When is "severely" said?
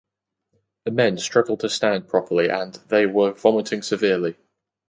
3.83-4.35